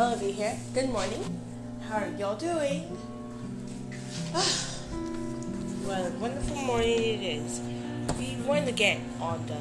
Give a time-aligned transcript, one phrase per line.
[0.00, 0.56] Olivia here.
[0.72, 1.40] Good morning.
[1.86, 2.96] How are y'all doing?
[4.34, 4.40] Ah,
[5.84, 7.60] what a wonderful morning it is.
[8.18, 9.60] We went again on the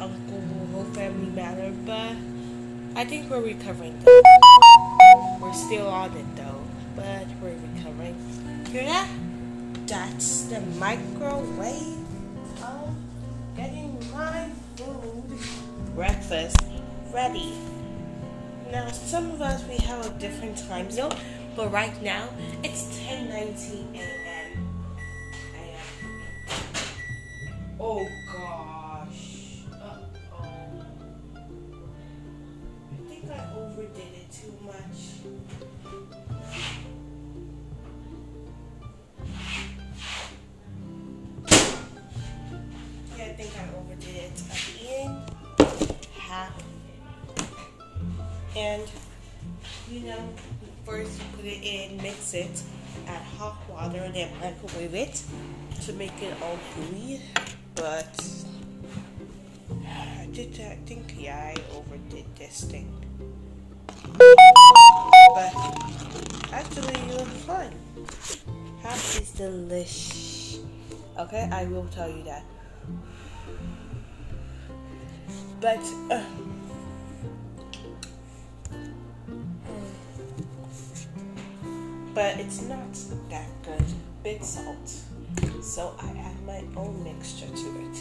[0.00, 2.14] Uncle Whole Family Matter, but
[2.94, 4.22] I think we're recovering though.
[5.40, 6.62] We're still on it though,
[6.94, 8.14] but we're recovering.
[8.70, 9.08] Hear that?
[9.88, 11.98] That's the microwave.
[12.62, 12.94] I'm
[13.56, 15.24] getting my food.
[15.96, 16.58] Breakfast
[17.12, 17.54] ready.
[18.74, 21.14] Now, some of us we have a different time zone,
[21.54, 22.28] but right now
[22.64, 24.50] it's 10:19 a.m.
[27.78, 28.04] Oh
[48.56, 48.82] And
[49.90, 50.28] you know,
[50.84, 52.62] first you put it in, mix it,
[53.08, 55.22] add hot water, then microwave it
[55.82, 57.20] to make it all gooey.
[57.74, 58.14] But
[59.86, 60.60] I did.
[60.60, 62.88] I think yeah, I overdid this thing.
[64.18, 65.52] But
[66.52, 67.72] actually, it was fun.
[68.82, 70.60] Half is delish.
[71.18, 72.44] Okay, I will tell you that.
[75.60, 75.82] But.
[76.10, 76.22] Uh,
[82.14, 82.94] but it's not
[83.28, 83.84] that good.
[84.22, 84.88] Big salt.
[85.60, 87.96] So I add my own mixture to it.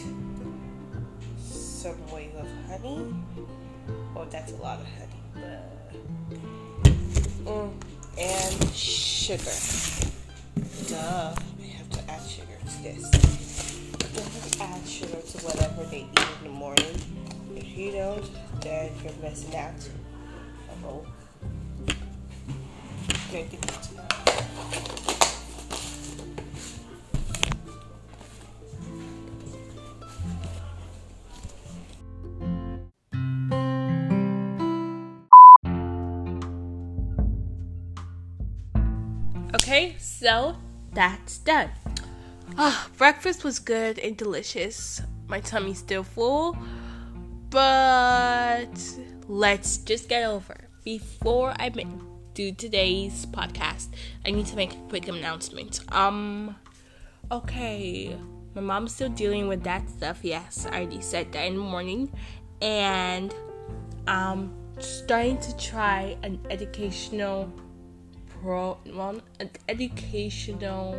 [1.39, 3.13] Some way of honey.
[4.15, 5.21] Oh, that's a lot of honey.
[5.33, 6.45] But,
[7.45, 7.73] mm,
[8.19, 9.57] and sugar.
[10.87, 11.35] Duh.
[11.59, 13.09] I have to add sugar to this.
[14.13, 17.01] Don't add sugar to whatever they eat in the morning.
[17.55, 18.29] If you don't,
[18.61, 19.89] then you're missing out.
[20.85, 21.05] Oh.
[39.63, 40.55] Okay, so
[40.93, 41.69] that's done.
[42.57, 45.01] Ah, breakfast was good and delicious.
[45.27, 46.57] My tummy's still full,
[47.49, 48.67] but
[49.27, 50.67] let's just get over.
[50.83, 53.89] Before I ma- do today's podcast,
[54.25, 55.81] I need to make a quick announcement.
[55.91, 56.55] Um,
[57.31, 58.17] okay,
[58.55, 60.19] my mom's still dealing with that stuff.
[60.23, 62.11] Yes, I already said that in the morning,
[62.61, 63.33] and
[64.07, 67.51] um, starting to try an educational
[68.27, 70.95] pro, well, an educational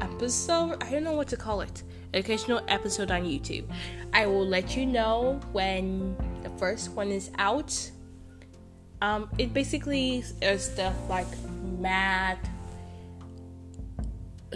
[0.00, 0.82] episode.
[0.82, 1.82] I don't know what to call it.
[2.14, 3.64] Educational episode on YouTube.
[4.12, 7.90] I will let you know when the first one is out.
[9.06, 11.28] Um, it basically is stuff like
[11.78, 12.44] math,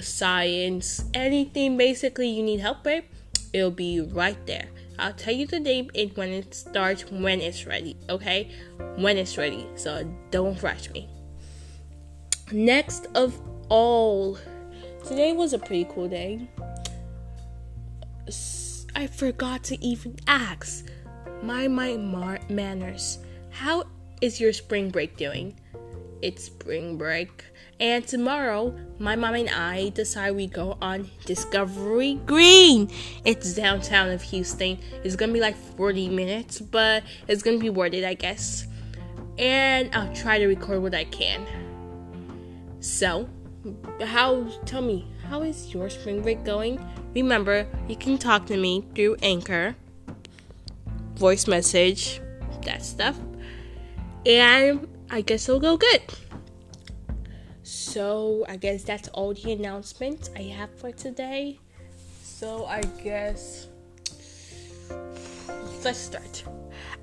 [0.01, 3.05] science, anything basically you need help with.
[3.53, 4.67] It'll be right there.
[4.99, 8.51] I'll tell you the name and when it starts when it's ready, okay?
[8.97, 9.69] When it's ready.
[9.77, 10.03] So
[10.33, 11.09] don't rush me.
[12.51, 14.37] Next of all,
[15.07, 16.49] today was a pretty cool day.
[18.97, 20.91] I forgot to even ask
[21.41, 23.21] my my mar- manners.
[23.51, 23.85] How
[24.21, 25.55] is your spring break doing?
[26.23, 27.45] It's spring break.
[27.79, 32.91] And tomorrow, my mom and I decide we go on Discovery Green.
[33.25, 34.79] It's downtown of Houston.
[35.03, 38.67] It's gonna be like 40 minutes, but it's gonna be worth it, I guess.
[39.39, 41.47] And I'll try to record what I can.
[42.81, 43.29] So,
[44.03, 46.85] how, tell me, how is your spring break going?
[47.15, 49.75] Remember, you can talk to me through Anchor,
[51.15, 52.21] voice message,
[52.65, 53.19] that stuff.
[54.27, 56.03] And I guess it'll go good.
[57.63, 61.59] So I guess that's all the announcements I have for today.
[62.23, 63.69] So I guess
[65.85, 66.45] let's start.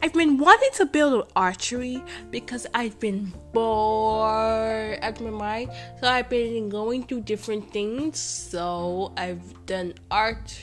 [0.01, 5.71] I've been wanting to build an archery because I've been bored at my mind.
[5.99, 8.19] So I've been going through different things.
[8.19, 10.55] So I've done art,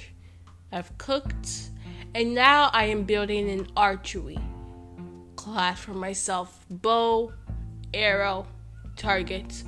[0.70, 1.70] I've cooked,
[2.14, 4.38] and now I am building an archery
[5.44, 6.64] class for myself.
[6.70, 7.30] Bow,
[7.92, 8.46] arrow,
[8.96, 9.62] target.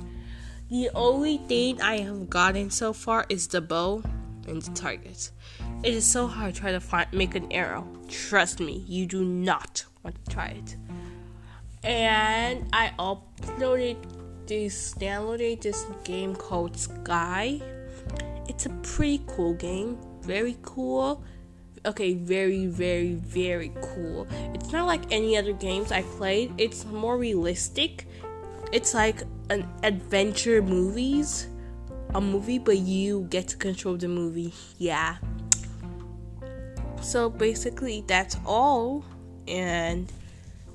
[0.71, 4.01] The only thing I have gotten so far is the bow
[4.47, 5.29] and the target.
[5.83, 7.87] It is so hard to try to find make an arrow.
[8.09, 10.75] Trust me, you do not want to try it.
[11.83, 13.97] And I uploaded
[14.47, 17.61] this downloaded this game called Sky.
[18.49, 19.99] It's a pretty cool game.
[20.23, 21.23] Very cool.
[21.85, 24.27] Okay, very, very, very cool.
[24.53, 26.53] It's not like any other games I played.
[26.57, 28.07] It's more realistic.
[28.71, 31.47] It's like an adventure movies,
[32.13, 34.53] a movie, but you get to control the movie.
[34.77, 35.17] Yeah.
[37.01, 39.05] So basically, that's all.
[39.47, 40.11] And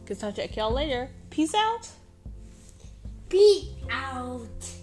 [0.07, 1.11] guess I'll check y'all later.
[1.31, 1.89] Peace out.
[3.29, 4.82] Peace.